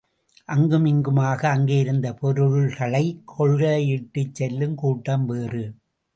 [0.45, 5.63] அங்குமிங்குமாக, அங்கேயிருந்த பொருள்களைக் கொள்ளையிட்டுச் செல்லும் கூட்டம் வேறு.